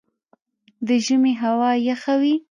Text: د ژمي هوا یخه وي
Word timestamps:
د 0.87 0.89
ژمي 1.05 1.33
هوا 1.41 1.71
یخه 1.87 2.13
وي 2.21 2.35